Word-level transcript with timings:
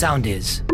Sound 0.00 0.24
is. 0.24 0.64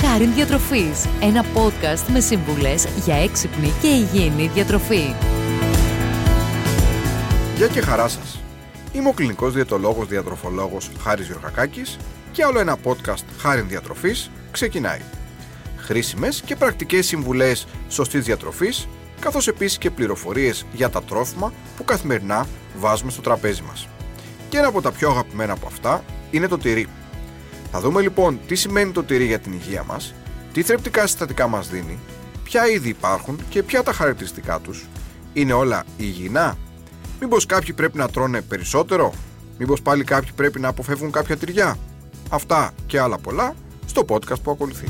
Χάριν 0.00 0.34
Διατροφής, 0.34 1.06
ένα 1.20 1.44
podcast 1.54 2.06
με 2.12 2.20
σύμβουλες 2.20 2.86
για 3.04 3.14
έξυπνη 3.14 3.72
και 3.80 3.86
υγιεινή 3.86 4.46
διατροφή. 4.46 5.14
Γεια 7.56 7.66
και 7.66 7.80
χαρά 7.80 8.08
σας. 8.08 8.40
Είμαι 8.92 9.08
ο 9.08 9.12
κλινικός 9.12 9.52
διαιτολόγος 9.52 10.06
διατροφολόγος 10.08 10.90
Χάρης 11.00 11.26
Γιωργακάκης 11.26 11.96
και 12.32 12.44
άλλο 12.44 12.58
ένα 12.58 12.76
podcast 12.84 13.24
Χάριν 13.38 13.68
Διατροφής 13.68 14.30
ξεκινάει. 14.50 15.00
Χρήσιμες 15.76 16.40
και 16.40 16.56
πρακτικές 16.56 17.06
συμβουλές 17.06 17.66
σωστής 17.88 18.24
διατροφής 18.24 18.88
καθώς 19.20 19.48
επίσης 19.48 19.78
και 19.78 19.90
πληροφορίες 19.90 20.64
για 20.72 20.90
τα 20.90 21.02
τρόφιμα 21.02 21.52
που 21.76 21.84
καθημερινά 21.84 22.46
βάζουμε 22.78 23.10
στο 23.10 23.20
τραπέζι 23.20 23.62
μας. 23.62 23.88
Και 24.48 24.58
ένα 24.58 24.66
από 24.66 24.80
τα 24.80 24.92
πιο 24.92 25.10
αγαπημένα 25.10 25.52
από 25.52 25.66
αυτά 25.66 26.04
είναι 26.30 26.48
το 26.48 26.58
τυρί. 26.58 26.88
Θα 27.72 27.80
δούμε 27.80 28.00
λοιπόν 28.00 28.40
τι 28.46 28.54
σημαίνει 28.54 28.92
το 28.92 29.02
τυρί 29.02 29.24
για 29.24 29.38
την 29.38 29.52
υγεία 29.52 29.84
μας, 29.84 30.14
τι 30.52 30.62
θρεπτικά 30.62 31.06
συστατικά 31.06 31.48
μας 31.48 31.68
δίνει, 31.68 31.98
ποια 32.44 32.68
είδη 32.68 32.88
υπάρχουν 32.88 33.38
και 33.48 33.62
ποια 33.62 33.82
τα 33.82 33.92
χαρακτηριστικά 33.92 34.58
τους. 34.58 34.86
Είναι 35.32 35.52
όλα 35.52 35.84
υγιεινά, 35.96 36.56
μήπως 37.20 37.46
κάποιοι 37.46 37.72
πρέπει 37.72 37.98
να 37.98 38.08
τρώνε 38.08 38.40
περισσότερο, 38.40 39.12
μήπως 39.58 39.82
πάλι 39.82 40.04
κάποιοι 40.04 40.30
πρέπει 40.36 40.60
να 40.60 40.68
αποφεύγουν 40.68 41.10
κάποια 41.10 41.36
τυριά; 41.36 41.78
Αυτά 42.30 42.72
και 42.86 43.00
άλλα 43.00 43.18
πολλά 43.18 43.54
στο 43.86 44.04
podcast 44.08 44.42
που 44.42 44.50
ακολουθεί. 44.50 44.88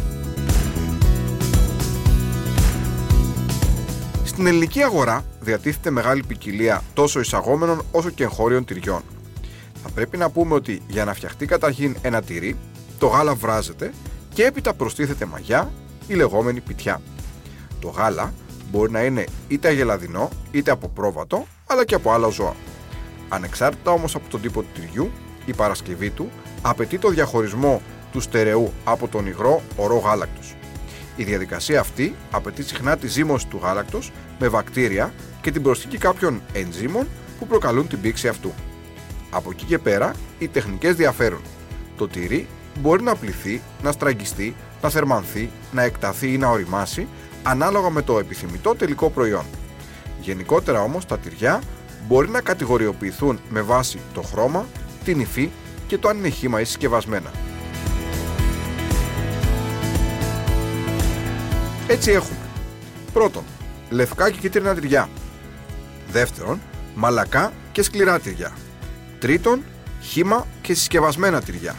Στην 4.24 4.46
ελληνική 4.46 4.82
αγορά 4.82 5.24
διατίθεται 5.40 5.90
μεγάλη 5.90 6.22
ποικιλία 6.22 6.82
τόσο 6.94 7.20
εισαγόμενων 7.20 7.82
όσο 7.90 8.10
και 8.10 8.22
εγχώριων 8.22 8.64
τυριών. 8.64 9.02
Θα 9.82 9.90
πρέπει 9.94 10.16
να 10.16 10.30
πούμε 10.30 10.54
ότι 10.54 10.82
για 10.88 11.04
να 11.04 11.14
φτιαχτεί 11.14 11.46
καταρχήν 11.46 11.96
ένα 12.02 12.22
τυρί, 12.22 12.56
το 13.00 13.06
γάλα 13.06 13.34
βράζεται 13.34 13.92
και 14.34 14.44
έπειτα 14.44 14.74
προστίθεται 14.74 15.24
μαγιά, 15.24 15.72
η 16.06 16.14
λεγόμενη 16.14 16.60
πιτιά. 16.60 17.00
Το 17.80 17.88
γάλα 17.88 18.32
μπορεί 18.70 18.90
να 18.90 19.04
είναι 19.04 19.24
είτε 19.48 19.68
αγελαδινό 19.68 20.28
είτε 20.50 20.70
από 20.70 20.88
πρόβατο, 20.88 21.46
αλλά 21.66 21.84
και 21.84 21.94
από 21.94 22.12
άλλα 22.12 22.28
ζώα. 22.28 22.54
Ανεξάρτητα 23.28 23.90
όμως 23.90 24.14
από 24.14 24.28
τον 24.28 24.40
τύπο 24.40 24.62
του 24.62 24.68
τυριού, 24.74 25.10
η 25.46 25.52
παρασκευή 25.52 26.10
του 26.10 26.30
απαιτεί 26.62 26.98
το 26.98 27.08
διαχωρισμό 27.08 27.82
του 28.12 28.20
στερεού 28.20 28.72
από 28.84 29.08
τον 29.08 29.26
υγρό 29.26 29.62
ορό 29.76 29.96
γάλακτος. 29.96 30.54
Η 31.16 31.24
διαδικασία 31.24 31.80
αυτή 31.80 32.14
απαιτεί 32.30 32.62
συχνά 32.62 32.96
τη 32.96 33.06
ζύμωση 33.06 33.46
του 33.46 33.60
γάλακτος 33.62 34.12
με 34.38 34.48
βακτήρια 34.48 35.12
και 35.40 35.50
την 35.50 35.62
προσθήκη 35.62 35.98
κάποιων 35.98 36.42
ενζήμων 36.52 37.06
που 37.38 37.46
προκαλούν 37.46 37.88
την 37.88 38.00
πήξη 38.00 38.28
αυτού. 38.28 38.52
Από 39.30 39.50
εκεί 39.50 39.64
και 39.64 39.78
πέρα, 39.78 40.14
οι 40.38 40.48
τεχνικές 40.48 40.94
διαφέρουν. 40.94 41.42
Το 41.96 42.08
τυρί 42.08 42.46
μπορεί 42.78 43.02
να 43.02 43.14
πληθεί, 43.14 43.60
να 43.82 43.92
στραγγιστεί, 43.92 44.56
να 44.82 44.88
θερμανθεί, 44.88 45.50
να 45.72 45.82
εκταθεί 45.82 46.32
ή 46.32 46.38
να 46.38 46.48
οριμάσει, 46.48 47.08
ανάλογα 47.42 47.90
με 47.90 48.02
το 48.02 48.18
επιθυμητό 48.18 48.74
τελικό 48.74 49.10
προϊόν. 49.10 49.44
Γενικότερα 50.20 50.82
όμως 50.82 51.06
τα 51.06 51.18
τυριά 51.18 51.62
μπορεί 52.08 52.28
να 52.28 52.40
κατηγοριοποιηθούν 52.40 53.40
με 53.48 53.60
βάση 53.60 53.98
το 54.14 54.22
χρώμα, 54.22 54.66
την 55.04 55.20
υφή 55.20 55.50
και 55.86 55.98
το 55.98 56.08
αν 56.08 56.18
είναι 56.18 56.28
χύμα 56.28 56.60
ή 56.60 56.64
συσκευασμένα. 56.64 57.30
Έτσι 61.86 62.10
έχουμε. 62.10 62.38
Πρώτον, 63.12 63.42
λευκά 63.90 64.30
και 64.30 64.38
κίτρινα 64.38 64.74
τυριά. 64.74 65.08
Δεύτερον, 66.10 66.60
μαλακά 66.94 67.52
και 67.72 67.82
σκληρά 67.82 68.20
τυριά. 68.20 68.52
Τρίτον, 69.18 69.64
χύμα 70.00 70.46
και 70.60 70.74
συσκευασμένα 70.74 71.40
τυριά. 71.40 71.74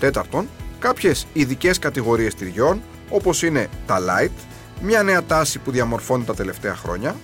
Τέταρτον, 0.00 0.48
κάποιες 0.78 1.26
ειδικές 1.32 1.78
κατηγορίες 1.78 2.34
τυριών 2.34 2.82
όπως 3.10 3.42
είναι 3.42 3.68
τα 3.86 3.98
light, 3.98 4.30
μια 4.82 5.02
νέα 5.02 5.24
τάση 5.24 5.58
που 5.58 5.70
διαμορφώνει 5.70 6.24
τα 6.24 6.34
τελευταία 6.34 6.76
χρόνια, 6.76 7.16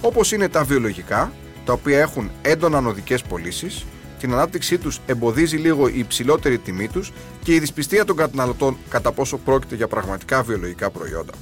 όπως 0.00 0.32
είναι 0.32 0.48
τα 0.48 0.64
βιολογικά, 0.64 1.32
τα 1.64 1.72
οποία 1.72 2.00
έχουν 2.00 2.30
έντονα 2.42 2.78
ανωδικές 2.78 3.22
πωλήσεις, 3.22 3.84
την 4.18 4.32
ανάπτυξή 4.32 4.78
τους 4.78 5.00
εμποδίζει 5.06 5.56
λίγο 5.56 5.88
η 5.88 5.98
υψηλότερη 5.98 6.58
τιμή 6.58 6.88
τους 6.88 7.12
και 7.42 7.54
η 7.54 7.58
δυσπιστία 7.58 8.04
των 8.04 8.16
καταναλωτών 8.16 8.76
κατά 8.88 9.12
πόσο 9.12 9.36
πρόκειται 9.36 9.74
για 9.74 9.88
πραγματικά 9.88 10.42
βιολογικά 10.42 10.90
προϊόντα. 10.90 11.32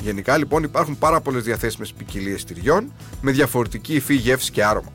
Γενικά 0.00 0.36
λοιπόν 0.36 0.62
υπάρχουν 0.62 0.98
πάρα 0.98 1.20
πολλές 1.20 1.42
διαθέσιμες 1.42 1.92
ποικιλίες 1.92 2.44
τυριών 2.44 2.92
με 3.20 3.30
διαφορετική 3.30 3.94
υφή, 3.94 4.14
γεύση 4.14 4.50
και 4.50 4.64
άρωμα. 4.64 4.92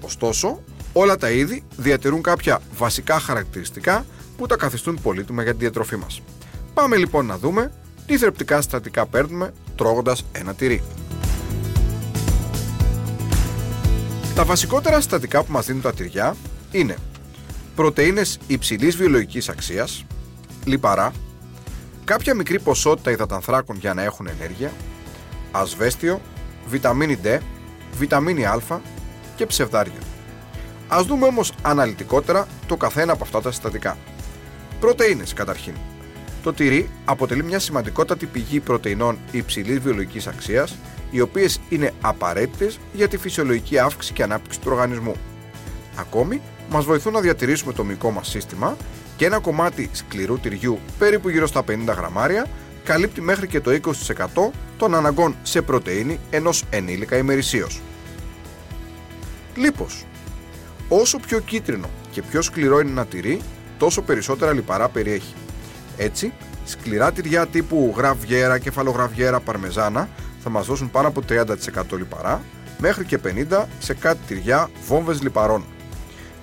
Ωστόσο, 0.00 0.62
όλα 0.92 1.16
τα 1.16 1.30
είδη 1.30 1.62
διατηρούν 1.76 2.22
κάποια 2.22 2.60
βασικά 2.76 3.18
χαρακτηριστικά 3.18 4.04
που 4.36 4.46
τα 4.46 4.56
καθιστούν 4.56 4.98
πολύτιμα 5.02 5.42
για 5.42 5.52
τη 5.52 5.58
διατροφή 5.58 5.96
μας. 5.96 6.22
Πάμε 6.74 6.96
λοιπόν 6.96 7.26
να 7.26 7.38
δούμε 7.38 7.72
τι 8.06 8.18
θρεπτικά 8.18 8.56
συστατικά 8.56 9.06
παίρνουμε 9.06 9.52
τρώγοντας 9.76 10.24
ένα 10.32 10.54
τυρί. 10.54 10.82
Τα 14.34 14.44
βασικότερα 14.44 14.96
συστατικά 14.96 15.42
που 15.42 15.52
μας 15.52 15.66
δίνουν 15.66 15.82
τα 15.82 15.92
τυριά 15.92 16.36
είναι 16.70 16.96
πρωτεΐνες 17.74 18.38
υψηλής 18.46 18.96
βιολογικής 18.96 19.48
αξίας, 19.48 20.04
λιπαρά, 20.64 21.12
κάποια 22.04 22.34
μικρή 22.34 22.60
ποσότητα 22.60 23.10
υδατανθράκων 23.10 23.76
για 23.76 23.94
να 23.94 24.02
έχουν 24.02 24.26
ενέργεια, 24.26 24.72
ασβέστιο, 25.50 26.20
βιταμίνη 26.68 27.18
D, 27.24 27.38
βιταμίνη 27.96 28.46
Α 28.46 28.80
και 29.36 29.46
ψευδάρια. 29.46 30.00
Ας 30.88 31.06
δούμε 31.06 31.26
όμως 31.26 31.52
αναλυτικότερα 31.62 32.46
το 32.66 32.76
καθένα 32.76 33.12
από 33.12 33.24
αυτά 33.24 33.40
τα 33.40 33.50
συστατικά. 33.50 33.96
Πρωτεΐνες 34.84 35.32
καταρχήν. 35.32 35.74
Το 36.42 36.52
τυρί 36.52 36.90
αποτελεί 37.04 37.44
μια 37.44 37.58
σημαντικότατη 37.58 38.26
πηγή 38.26 38.60
πρωτεϊνών 38.60 39.18
υψηλής 39.30 39.78
βιολογικής 39.78 40.26
αξίας, 40.26 40.76
οι 41.10 41.20
οποίες 41.20 41.60
είναι 41.68 41.92
απαραίτητες 42.00 42.78
για 42.92 43.08
τη 43.08 43.16
φυσιολογική 43.16 43.78
αύξηση 43.78 44.12
και 44.12 44.22
ανάπτυξη 44.22 44.60
του 44.60 44.68
οργανισμού. 44.70 45.16
Ακόμη, 45.96 46.40
μας 46.70 46.84
βοηθούν 46.84 47.12
να 47.12 47.20
διατηρήσουμε 47.20 47.72
το 47.72 47.84
μυϊκό 47.84 48.10
μας 48.10 48.28
σύστημα 48.28 48.76
και 49.16 49.26
ένα 49.26 49.38
κομμάτι 49.38 49.90
σκληρού 49.92 50.38
τυριού 50.38 50.78
περίπου 50.98 51.28
γύρω 51.28 51.46
στα 51.46 51.64
50 51.68 51.94
γραμμάρια 51.96 52.46
καλύπτει 52.84 53.20
μέχρι 53.20 53.46
και 53.46 53.60
το 53.60 53.70
20% 53.70 54.50
των 54.76 54.94
αναγκών 54.94 55.36
σε 55.42 55.62
πρωτεΐνη 55.62 56.18
ενός 56.30 56.64
ενήλικα 56.70 57.16
ημερησίως. 57.16 57.80
Λίπος. 59.54 60.04
Όσο 60.88 61.18
πιο 61.18 61.38
κίτρινο 61.38 61.90
και 62.10 62.22
πιο 62.22 62.42
σκληρό 62.42 62.80
είναι 62.80 62.90
ένα 62.90 63.06
τυρί, 63.06 63.40
τόσο 63.78 64.02
περισσότερα 64.02 64.52
λιπαρά 64.52 64.88
περιέχει. 64.88 65.34
Έτσι, 65.96 66.32
σκληρά 66.64 67.12
τυριά 67.12 67.46
τύπου 67.46 67.94
γραβιέρα, 67.96 68.58
κεφαλογραβιέρα, 68.58 69.40
παρμεζάνα 69.40 70.08
θα 70.42 70.50
μας 70.50 70.66
δώσουν 70.66 70.90
πάνω 70.90 71.08
από 71.08 71.20
30% 71.28 71.96
λιπαρά, 71.96 72.42
μέχρι 72.78 73.04
και 73.04 73.18
50% 73.18 73.64
σε 73.78 73.94
κάτι 73.94 74.18
τυριά 74.26 74.70
βόμβες 74.86 75.22
λιπαρών. 75.22 75.64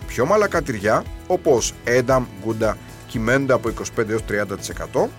Πιο 0.07 0.25
μαλακά 0.25 0.61
τυριά, 0.61 1.03
όπως 1.27 1.73
ένταμ, 1.83 2.25
γκούντα, 2.41 2.77
κυμαίνονται 3.07 3.53
από 3.53 3.69
25 3.69 4.09
έως 4.09 4.23
30%, 4.25 5.09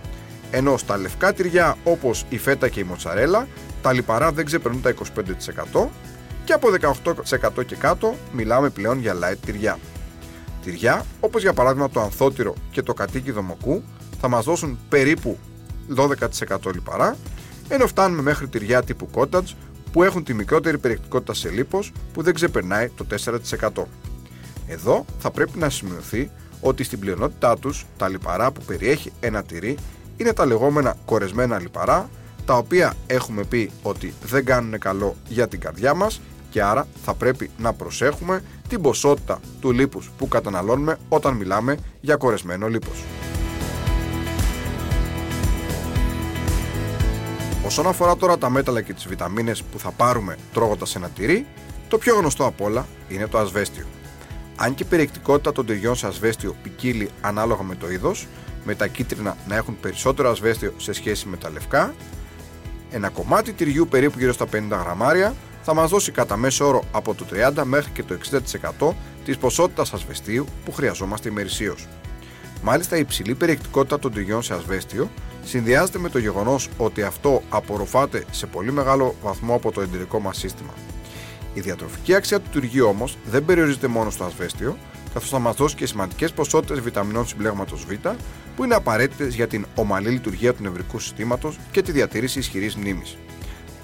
ενώ 0.51 0.77
στα 0.77 0.97
λευκά 0.97 1.33
τυριά 1.33 1.77
όπως 1.85 2.25
η 2.29 2.39
φέτα 2.39 2.69
και 2.69 2.81
η 2.81 2.83
μοτσαρέλα, 2.83 3.47
τα 3.83 3.93
λιπαρά 3.93 4.33
δεν 4.33 4.45
ξεπερνούν 4.45 4.83
τα 4.83 4.95
25% 5.75 5.89
και 6.45 6.53
από 6.53 6.69
18% 7.57 7.65
και 7.67 7.77
κάτω 7.77 8.15
μιλάμε 8.33 8.69
πλέον 8.71 8.99
για 8.99 9.15
light 9.15 9.37
τυριά. 9.45 9.79
Τυριά, 10.65 11.05
όπως 11.21 11.43
για 11.43 11.53
παράδειγμα 11.53 11.91
το 11.91 12.01
ανθότυρο 12.01 12.55
και 12.71 12.83
το 12.83 12.95
κατοίκιδο 12.95 13.43
μοκού, 13.43 13.83
θα 14.21 14.29
μας 14.29 14.45
δώσουν 14.45 14.79
περίπου 14.89 15.39
12% 15.97 16.73
λιπαρά, 16.75 17.17
ενώ 17.69 17.87
φτάνουμε 17.87 18.23
μέχρι 18.23 18.49
τυριά 18.49 18.83
τύπου 18.83 19.09
cottage 19.15 19.55
που 19.93 20.03
έχουν 20.03 20.25
τη 20.25 20.35
μικρότερη 20.35 20.79
περιεκτικότητα 20.79 21.35
σε 21.35 21.49
λίπος 21.49 21.93
που 22.13 22.23
δεν 22.23 22.35
ξεπερνάει 22.35 22.89
το 22.89 23.07
4%. 23.61 23.83
Εδώ 24.67 25.05
θα 25.19 25.31
πρέπει 25.31 25.59
να 25.59 25.71
σημειωθεί 25.71 26.31
ότι 26.61 26.85
στην 26.85 26.99
πλειονότητά 26.99 27.59
τους 27.59 27.87
τα 27.97 28.09
λιπαρά 28.09 28.51
που 28.51 28.61
περιέχει 28.67 29.13
ένα 29.21 29.43
τυρί 29.43 29.77
είναι 30.17 30.33
τα 30.33 30.47
λεγόμενα 30.47 30.97
κορεσμένα 31.05 31.59
λιπαρά 31.59 32.11
τα 32.45 32.57
οποία 32.57 32.95
έχουμε 33.07 33.45
πει 33.45 33.71
ότι 33.83 34.15
δεν 34.25 34.45
κάνουν 34.45 34.79
καλό 34.79 35.17
για 35.29 35.49
την 35.49 35.61
καρδιά 35.61 35.95
μας 35.95 36.21
και 36.51 36.63
άρα 36.63 36.87
θα 37.05 37.15
πρέπει 37.15 37.51
να 37.59 37.73
προσέχουμε 37.73 38.43
την 38.73 38.83
ποσότητα 38.83 39.41
του 39.61 39.73
λίπους 39.73 40.11
που 40.19 40.29
καταναλώνουμε 40.29 40.99
όταν 41.09 41.35
μιλάμε 41.35 41.77
για 42.01 42.17
κορεσμένο 42.17 42.69
λίπος. 42.69 43.05
Όσον 47.67 47.87
αφορά 47.87 48.17
τώρα 48.17 48.39
τα 48.39 48.51
μέταλλα 48.51 48.81
και 48.81 48.93
τις 48.93 49.09
βιταμίνες 49.09 49.63
που 49.63 49.79
θα 49.79 49.91
πάρουμε 49.91 50.37
τρώγοντας 50.53 50.97
ένα 50.97 51.09
τυρί, 51.09 51.47
το 51.89 51.99
πιο 51.99 52.17
γνωστό 52.17 52.47
απ' 52.47 52.61
όλα 52.61 52.87
είναι 53.09 53.27
το 53.27 53.39
ασβέστιο. 53.39 53.85
Αν 54.57 54.75
και 54.75 54.83
η 54.83 54.87
περιεκτικότητα 54.87 55.53
των 55.53 55.67
τυριών 55.67 55.97
σε 55.97 56.07
ασβέστιο 56.07 56.57
ποικίλει 56.63 57.11
ανάλογα 57.21 57.63
με 57.63 57.75
το 57.75 57.91
είδος, 57.91 58.27
με 58.65 58.75
τα 58.75 58.87
κίτρινα 58.87 59.37
να 59.49 59.57
έχουν 59.57 59.81
περισσότερο 59.81 60.31
ασβέστιο 60.31 60.75
σε 60.77 60.93
σχέση 60.93 61.29
με 61.29 61.37
τα 61.37 61.51
λευκά, 61.51 61.95
ένα 62.91 63.09
κομμάτι 63.09 63.53
τυριού 63.53 63.87
περίπου 63.89 64.19
γύρω 64.19 64.33
στα 64.33 64.47
50 64.53 64.69
γραμμάρια 64.69 65.35
θα 65.63 65.75
μας 65.75 65.91
δώσει 65.91 66.13
κατά 66.13 66.37
μέσο 66.37 66.67
όρο 66.67 66.85
από 66.93 67.15
το 67.15 67.25
30 67.57 67.63
μέχρι 67.65 67.91
και 67.91 68.03
το 68.03 68.19
60% 68.81 68.93
της 69.25 69.37
ποσότητας 69.37 69.93
ασβεστίου 69.93 70.47
που 70.65 70.73
χρειαζόμαστε 70.73 71.29
ημερησίως. 71.29 71.89
Μάλιστα, 72.63 72.97
η 72.97 73.01
υψηλή 73.01 73.35
περιεκτικότητα 73.35 73.99
των 73.99 74.13
τυριών 74.13 74.43
σε 74.43 74.55
ασβέστιο 74.55 75.11
συνδυάζεται 75.45 75.99
με 75.99 76.09
το 76.09 76.19
γεγονός 76.19 76.69
ότι 76.77 77.03
αυτό 77.03 77.43
απορροφάται 77.49 78.25
σε 78.31 78.47
πολύ 78.47 78.73
μεγάλο 78.73 79.15
βαθμό 79.23 79.55
από 79.55 79.73
το 79.73 79.81
εντηρικό 79.81 80.21
μας 80.21 80.37
σύστημα. 80.37 80.73
Η 81.55 81.61
διατροφική 81.61 82.15
αξία 82.15 82.41
του 82.41 82.61
τυριού 82.61 82.87
όμως 82.87 83.17
δεν 83.25 83.45
περιορίζεται 83.45 83.87
μόνο 83.87 84.11
στο 84.11 84.25
ασβέστιο, 84.25 84.77
καθώς 85.15 85.29
θα 85.31 85.39
μας 85.39 85.57
δώσει 85.57 85.75
και 85.75 85.87
σημαντικές 85.87 86.33
ποσότητες 86.33 86.81
βιταμινών 86.81 87.27
συμπλέγματος 87.27 87.85
Β, 87.85 87.93
που 88.57 88.65
είναι 88.65 88.75
απαραίτητες 88.75 89.35
για 89.35 89.47
την 89.47 89.67
ομαλή 89.75 90.09
λειτουργία 90.09 90.55
του 90.55 90.63
νευρικού 90.63 90.99
συστήματος 90.99 91.59
και 91.71 91.83
τη 91.83 91.93
διατήρηση 91.93 92.39
ισχυρής 92.39 92.77
μνήμης. 92.77 93.17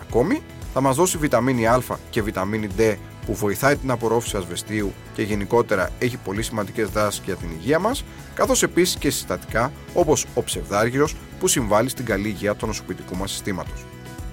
Ακόμη, 0.02 0.42
θα 0.72 0.80
μας 0.80 0.96
δώσει 0.96 1.18
βιταμίνη 1.18 1.66
Α 1.66 1.82
και 2.10 2.22
βιταμίνη 2.22 2.68
D 2.78 2.94
που 3.26 3.34
βοηθάει 3.34 3.76
την 3.76 3.90
απορρόφηση 3.90 4.36
ασβεστίου 4.36 4.92
και 5.14 5.22
γενικότερα 5.22 5.90
έχει 5.98 6.16
πολύ 6.16 6.42
σημαντικές 6.42 6.88
δράσεις 6.88 7.22
για 7.24 7.36
την 7.36 7.48
υγεία 7.50 7.78
μας, 7.78 8.04
καθώς 8.34 8.62
επίσης 8.62 8.96
και 8.96 9.10
συστατικά 9.10 9.72
όπως 9.94 10.26
ο 10.34 10.42
ψευδάργυρος 10.42 11.14
που 11.40 11.48
συμβάλλει 11.48 11.88
στην 11.88 12.04
καλή 12.04 12.28
υγεία 12.28 12.54
του 12.54 12.66
νοσοποιητικού 12.66 13.16
μας 13.16 13.30
συστήματος. 13.30 13.84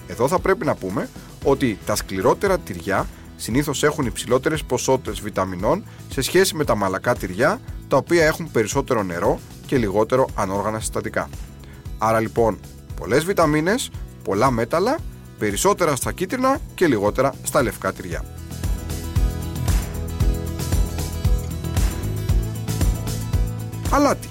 Εδώ 0.08 0.28
θα 0.28 0.40
πρέπει 0.40 0.66
να 0.66 0.76
πούμε 0.76 1.10
ότι 1.44 1.78
τα 1.86 1.96
σκληρότερα 1.96 2.60
τυριά 2.60 3.08
συνήθως 3.36 3.84
έχουν 3.84 4.06
υψηλότερες 4.06 4.64
ποσότητες 4.64 5.22
βιταμινών 5.22 5.84
σε 6.10 6.22
σχέση 6.22 6.56
με 6.56 6.64
τα 6.64 6.76
μαλακά 6.76 7.16
τυριά, 7.16 7.60
τα 7.88 7.98
οποία 7.98 8.26
έχουν 8.26 8.52
περισσότερο 8.52 9.04
νερό 9.04 9.40
και 9.66 9.78
λιγότερο 9.78 10.28
ανόργανα 10.36 10.80
συστατικά. 10.80 11.30
Άρα 11.98 12.20
λοιπόν, 12.20 12.60
πολλές 12.96 13.26
βιταμίνες, 13.26 13.90
πολλά 14.24 14.52
μέταλλα, 14.52 14.98
περισσότερα 15.38 15.96
στα 15.96 16.12
κίτρινα 16.12 16.60
και 16.76 16.88
λιγότερα 16.88 17.34
στα 17.44 17.64
λευκά 17.64 17.94
τυριά. 17.94 18.24
Αλάτι. 23.92 24.28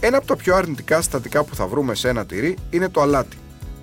Ένα 0.00 0.16
από 0.16 0.26
τα 0.26 0.36
πιο 0.36 0.56
αρνητικά 0.56 0.96
συστατικά 0.96 1.44
που 1.44 1.54
θα 1.54 1.66
βρούμε 1.66 1.94
σε 1.94 2.08
ένα 2.08 2.26
τυρί 2.26 2.56
είναι 2.70 2.88
το 2.88 3.00
αλάτι, 3.00 3.36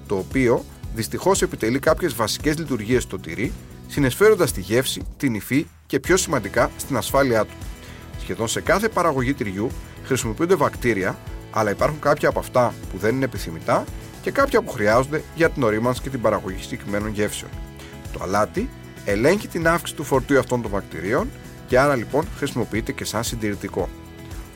το 0.08 0.16
οποίο 0.16 0.66
δυστυχώς 0.96 1.42
επιτελεί 1.42 1.80
κάποιες 1.80 2.14
βασικές 2.14 2.58
λειτουργίες 2.58 3.04
στο 3.04 3.20
τυρί, 3.20 3.54
συνεσφέροντα 3.88 4.46
τη 4.46 4.62
γεύση, 4.62 5.02
την 5.18 5.34
υφή 5.34 5.68
και 5.86 6.00
πιο 6.00 6.18
σημαντικά 6.18 6.72
στην 6.78 6.98
ασφάλειά 6.98 7.46
του. 7.46 7.54
Σχεδόν 8.22 8.48
σε 8.48 8.62
κάθε 8.62 8.90
παραγωγή 8.90 9.34
τυριού 9.34 9.70
χρησιμοποιούνται 10.06 10.56
βακτήρια, 10.56 11.18
αλλά 11.52 11.70
υπάρχουν 11.70 12.00
κάποια 12.00 12.30
από 12.30 12.40
αυτά 12.40 12.74
που 12.92 12.98
δεν 12.98 13.16
είναι 13.16 13.26
επιθυμητά 13.26 13.84
και 14.22 14.32
κάποια 14.32 14.62
που 14.62 14.72
χρειάζονται 14.72 15.24
για 15.36 15.50
την 15.50 15.64
ορίμανση 15.64 16.02
και 16.02 16.10
την 16.10 16.22
παραγωγή 16.22 16.62
συγκεκριμένων 16.62 17.10
γεύσεων. 17.12 17.52
Το 18.14 18.20
αλάτι 18.24 18.70
ελέγχει 19.06 19.48
την 19.48 19.68
αύξηση 19.68 19.96
του 19.98 20.04
φορτίου 20.04 20.40
αυτών 20.40 20.62
των 20.62 20.72
βακτηρίων 20.72 21.30
και 21.68 21.80
άρα 21.80 21.96
λοιπόν 21.96 22.28
χρησιμοποιείται 22.38 22.92
και 22.92 23.06
σαν 23.06 23.24
συντηρητικό. 23.24 23.90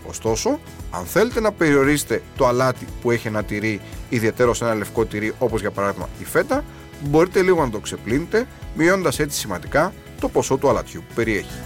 Ωστόσο, 0.08 0.60
αν 0.92 1.06
θέλετε 1.06 1.40
να 1.40 1.52
περιορίσετε 1.52 2.22
το 2.38 2.48
αλάτι 2.48 2.88
που 3.02 3.12
έχει 3.12 3.28
ένα 3.28 3.44
τυρί, 3.44 3.82
ιδιαίτερο 4.10 4.54
σε 4.54 4.64
ένα 4.64 4.74
λευκό 4.74 5.06
τυρί 5.06 5.34
όπως 5.40 5.62
για 5.62 5.72
παράδειγμα 5.72 6.10
η 6.20 6.26
φέτα, 6.26 6.64
μπορείτε 7.02 7.42
λίγο 7.42 7.64
να 7.64 7.70
το 7.70 7.80
ξεπλύνετε, 7.80 8.48
μειώνοντας 8.76 9.20
έτσι 9.20 9.40
σημαντικά 9.40 9.94
το 10.20 10.30
ποσό 10.30 10.58
του 10.58 10.70
αλατιού 10.70 11.04
που 11.08 11.14
περιέχει. 11.14 11.60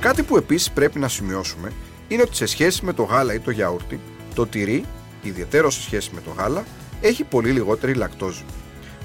Κάτι 0.00 0.22
που 0.22 0.36
επίσης 0.36 0.70
πρέπει 0.70 0.98
να 0.98 1.08
σημειώσουμε 1.08 1.72
είναι 2.08 2.22
ότι 2.22 2.36
σε 2.36 2.46
σχέση 2.46 2.84
με 2.84 2.92
το 2.92 3.02
γάλα 3.02 3.34
ή 3.34 3.40
το 3.40 3.50
γιαούρτι, 3.50 4.00
το 4.34 4.46
τυρί, 4.46 4.84
ιδιαίτερο 5.22 5.70
σε 5.70 5.82
σχέση 5.82 6.10
με 6.14 6.20
το 6.20 6.30
γάλα, 6.30 6.64
έχει 7.00 7.24
πολύ 7.24 7.50
λιγότερη 7.50 7.94
λακτόζη. 7.94 8.44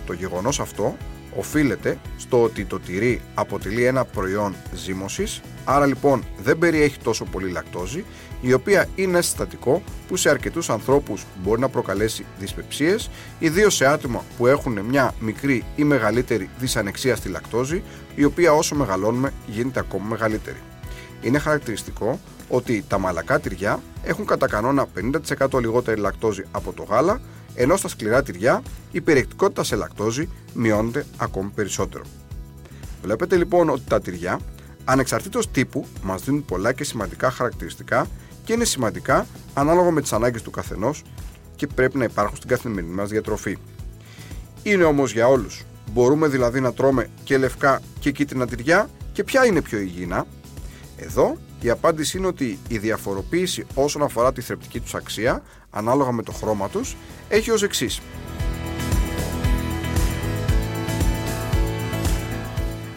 Το 0.05 0.13
γεγονός 0.13 0.59
αυτό 0.59 0.97
οφείλεται 1.35 1.97
στο 2.17 2.44
ότι 2.44 2.65
το 2.65 2.79
τυρί 2.79 3.21
αποτελεί 3.33 3.85
ένα 3.85 4.05
προϊόν 4.05 4.55
ζύμωσης, 4.73 5.41
άρα 5.65 5.85
λοιπόν 5.85 6.23
δεν 6.44 6.57
περιέχει 6.57 6.97
τόσο 6.99 7.25
πολύ 7.25 7.49
λακτόζη, 7.51 8.05
η 8.41 8.53
οποία 8.53 8.88
είναι 8.95 9.21
συστατικό 9.21 9.81
που 10.07 10.15
σε 10.15 10.29
αρκετούς 10.29 10.69
ανθρώπους 10.69 11.25
μπορεί 11.44 11.59
να 11.59 11.69
προκαλέσει 11.69 12.25
δυσπεψίες, 12.39 13.09
ιδίως 13.39 13.75
σε 13.75 13.85
άτομα 13.85 14.23
που 14.38 14.47
έχουν 14.47 14.79
μια 14.79 15.13
μικρή 15.19 15.63
ή 15.75 15.83
μεγαλύτερη 15.83 16.49
δυσανεξία 16.59 17.15
στη 17.15 17.29
λακτόζη, 17.29 17.83
η 18.15 18.23
οποία 18.23 18.53
όσο 18.53 18.75
μεγαλώνουμε 18.75 19.33
γίνεται 19.47 19.79
ακόμα 19.79 20.05
μεγαλύτερη. 20.05 20.61
Είναι 21.21 21.39
χαρακτηριστικό 21.39 22.19
ότι 22.49 22.85
τα 22.88 22.97
μαλακά 22.97 23.39
τυριά 23.39 23.79
έχουν 24.03 24.25
κατά 24.25 24.47
κανόνα 24.47 24.88
50% 25.49 25.59
λιγότερη 25.59 25.99
λακτόζη 25.99 26.44
από 26.51 26.73
το 26.73 26.83
γάλα, 26.83 27.21
ενώ 27.55 27.77
στα 27.77 27.88
σκληρά 27.88 28.23
τυριά 28.23 28.61
η 28.91 29.01
περιεκτικότητα 29.01 29.63
σε 29.63 29.75
λακτόζη 29.75 30.29
μειώνεται 30.53 31.05
ακόμη 31.17 31.51
περισσότερο. 31.55 32.03
Βλέπετε 33.01 33.35
λοιπόν 33.35 33.69
ότι 33.69 33.81
τα 33.88 34.01
τυριά, 34.01 34.39
ανεξαρτήτως 34.85 35.51
τύπου, 35.51 35.85
μας 36.01 36.23
δίνουν 36.23 36.45
πολλά 36.45 36.73
και 36.73 36.83
σημαντικά 36.83 37.31
χαρακτηριστικά 37.31 38.07
και 38.44 38.53
είναι 38.53 38.65
σημαντικά 38.65 39.27
ανάλογα 39.53 39.91
με 39.91 40.01
τις 40.01 40.13
ανάγκες 40.13 40.41
του 40.41 40.51
καθενός 40.51 41.03
και 41.55 41.67
πρέπει 41.67 41.97
να 41.97 42.03
υπάρχουν 42.03 42.38
στην 42.38 42.49
καθημερινή 42.49 42.94
μας 42.94 43.09
διατροφή. 43.09 43.57
Είναι 44.63 44.83
όμως 44.83 45.11
για 45.11 45.27
όλους. 45.27 45.63
Μπορούμε 45.91 46.27
δηλαδή 46.27 46.59
να 46.59 46.73
τρώμε 46.73 47.09
και 47.23 47.38
λευκά 47.38 47.81
και 47.99 48.11
κίτρινα 48.11 48.47
τυριά 48.47 48.89
και 49.11 49.23
ποια 49.23 49.45
είναι 49.45 49.61
πιο 49.61 49.79
υγιεινά; 49.79 50.25
Εδώ 50.97 51.38
η 51.62 51.69
απάντηση 51.69 52.18
είναι 52.18 52.27
ότι 52.27 52.59
η 52.68 52.77
διαφοροποίηση 52.77 53.65
όσον 53.74 54.04
αφορά 54.04 54.33
τη 54.33 54.42
θρεπτική 54.42 54.80
τους 54.80 54.95
αξία, 54.95 55.44
ανάλογα 55.69 56.12
με 56.12 56.24
το 56.24 56.31
χρώμα 56.31 56.69
τους, 56.69 56.95
έχει 57.30 57.51
ως 57.51 57.63
εξής. 57.63 58.01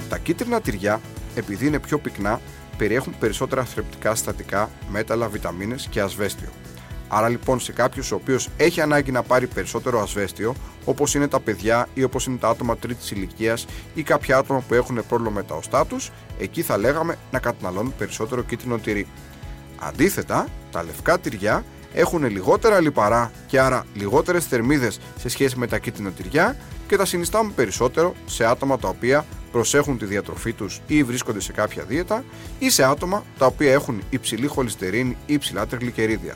Τα 0.08 0.18
κίτρινα 0.18 0.60
τυριά, 0.60 1.00
επειδή 1.34 1.66
είναι 1.66 1.78
πιο 1.78 1.98
πυκνά, 1.98 2.40
περιέχουν 2.76 3.14
περισσότερα 3.18 3.64
θρεπτικά 3.64 4.14
συστατικά, 4.14 4.70
μέταλλα, 4.90 5.28
βιταμίνες 5.28 5.86
και 5.90 6.00
ασβέστιο. 6.00 6.48
Άρα 7.12 7.28
λοιπόν 7.28 7.60
σε 7.60 7.72
κάποιους 7.72 8.12
ο 8.12 8.14
οποίος 8.14 8.48
έχει 8.56 8.80
ανάγκη 8.80 9.10
να 9.10 9.22
πάρει 9.22 9.46
περισσότερο 9.46 10.00
ασβέστιο, 10.00 10.54
όπως 10.84 11.14
είναι 11.14 11.28
τα 11.28 11.40
παιδιά 11.40 11.88
ή 11.94 12.02
όπως 12.02 12.26
είναι 12.26 12.36
τα 12.36 12.48
άτομα 12.48 12.76
τρίτης 12.76 13.10
ηλικίας 13.10 13.66
ή 13.94 14.02
κάποια 14.02 14.38
άτομα 14.38 14.60
που 14.68 14.74
έχουν 14.74 15.02
πρόβλημα 15.08 15.32
με 15.34 15.42
τα 15.42 15.54
οστά 15.54 15.86
τους, 15.86 16.10
εκεί 16.38 16.62
θα 16.62 16.78
λέγαμε 16.78 17.18
να 17.30 17.38
καταναλώνουν 17.38 17.94
περισσότερο 17.98 18.42
κίτρινο 18.42 18.78
τυρί. 18.78 19.06
Αντίθετα, 19.78 20.46
τα 20.70 20.84
λευκά 20.84 21.18
τυριά 21.18 21.64
έχουν 21.92 22.24
λιγότερα 22.24 22.80
λιπαρά 22.80 23.32
και 23.46 23.60
άρα 23.60 23.84
λιγότερες 23.94 24.44
θερμίδες 24.46 25.00
σε 25.18 25.28
σχέση 25.28 25.58
με 25.58 25.66
τα 25.66 25.78
κίτρινα 25.78 26.10
τυριά 26.10 26.56
και 26.86 26.96
τα 26.96 27.04
συνιστάμε 27.04 27.52
περισσότερο 27.54 28.14
σε 28.26 28.44
άτομα 28.44 28.78
τα 28.78 28.88
οποία 28.88 29.24
προσέχουν 29.52 29.98
τη 29.98 30.04
διατροφή 30.04 30.52
τους 30.52 30.80
ή 30.86 31.02
βρίσκονται 31.02 31.40
σε 31.40 31.52
κάποια 31.52 31.82
δίαιτα 31.82 32.24
ή 32.58 32.70
σε 32.70 32.84
άτομα 32.84 33.24
τα 33.38 33.46
οποία 33.46 33.72
έχουν 33.72 34.02
υψηλή 34.10 34.46
χολυστερίνη 34.46 35.16
ή 35.26 35.32
υψηλά 35.34 35.66
τριγλικερίδια. 35.66 36.34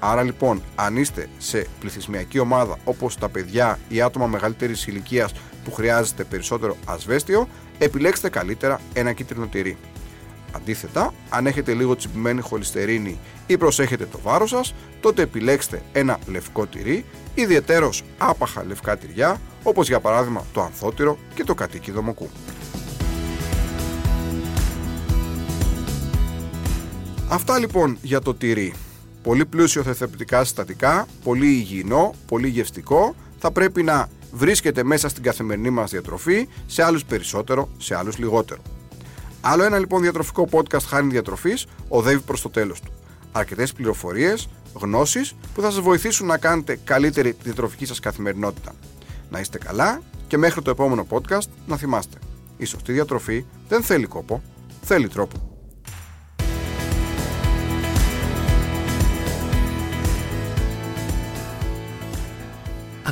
Άρα 0.00 0.22
λοιπόν, 0.22 0.62
αν 0.74 0.96
είστε 0.96 1.28
σε 1.38 1.66
πληθυσμιακή 1.80 2.38
ομάδα 2.38 2.78
όπως 2.84 3.16
τα 3.16 3.28
παιδιά 3.28 3.78
ή 3.88 4.00
άτομα 4.00 4.26
μεγαλύτερης 4.26 4.86
ηλικίας 4.86 5.32
που 5.64 5.72
χρειάζεται 5.72 6.24
περισσότερο 6.24 6.76
ασβέστιο, 6.84 7.48
επιλέξτε 7.78 8.28
καλύτερα 8.28 8.80
ένα 8.92 9.12
κίτρινο 9.12 9.46
τυρί. 9.46 9.76
Αντίθετα, 10.56 11.14
αν 11.28 11.46
έχετε 11.46 11.74
λίγο 11.74 11.96
τσιμπημένη 11.96 12.40
χολυστερίνη 12.40 13.18
ή 13.46 13.56
προσέχετε 13.56 14.06
το 14.06 14.18
βάρος 14.22 14.50
σας, 14.50 14.74
τότε 15.00 15.22
επιλέξτε 15.22 15.82
ένα 15.92 16.18
λευκό 16.26 16.66
τυρί, 16.66 17.04
ιδιαιτέρως 17.34 18.02
άπαχα 18.18 18.64
λευκά 18.64 18.96
τυριά, 18.96 19.40
όπως 19.62 19.88
για 19.88 20.00
παράδειγμα 20.00 20.44
το 20.52 20.62
ανθότυρο 20.62 21.18
και 21.34 21.44
το 21.44 21.54
κατοίκι 21.54 21.90
δομοκού. 21.90 22.30
Αυτά 27.28 27.58
λοιπόν 27.58 27.98
για 28.02 28.20
το 28.20 28.34
τυρί. 28.34 28.74
Πολύ 29.22 29.46
πλούσιο 29.46 29.82
θεθεπτικά 29.82 30.44
συστατικά, 30.44 31.06
πολύ 31.24 31.46
υγιεινό, 31.46 32.14
πολύ 32.26 32.48
γευστικό, 32.48 33.14
θα 33.38 33.50
πρέπει 33.50 33.82
να 33.82 34.08
βρίσκεται 34.32 34.84
μέσα 34.84 35.08
στην 35.08 35.22
καθημερινή 35.22 35.70
μας 35.70 35.90
διατροφή, 35.90 36.48
σε 36.66 36.82
άλλους 36.82 37.04
περισσότερο, 37.04 37.68
σε 37.78 37.96
άλλους 37.96 38.18
λιγότερο. 38.18 38.62
Άλλο 39.40 39.62
ένα 39.62 39.78
λοιπόν 39.78 40.02
διατροφικό 40.02 40.48
podcast 40.50 40.82
χάνει 40.86 41.10
διατροφής 41.10 41.66
οδεύει 41.88 42.20
προς 42.20 42.40
το 42.40 42.50
τέλος 42.50 42.80
του. 42.80 42.92
Αρκετές 43.32 43.72
πληροφορίες, 43.72 44.48
γνώσεις 44.74 45.34
που 45.54 45.60
θα 45.60 45.70
σας 45.70 45.80
βοηθήσουν 45.80 46.26
να 46.26 46.38
κάνετε 46.38 46.78
καλύτερη 46.84 47.32
τη 47.32 47.42
διατροφική 47.42 47.86
σας 47.86 48.00
καθημερινότητα. 48.00 48.72
Να 49.30 49.40
είστε 49.40 49.58
καλά 49.58 50.00
και 50.26 50.38
μέχρι 50.38 50.62
το 50.62 50.70
επόμενο 50.70 51.06
podcast 51.10 51.48
να 51.66 51.76
θυμάστε. 51.76 52.18
Η 52.56 52.64
σωστή 52.64 52.92
διατροφή 52.92 53.44
δεν 53.68 53.82
θέλει 53.82 54.06
κόπο, 54.06 54.42
θέλει 54.82 55.08
τρόπο. 55.08 55.49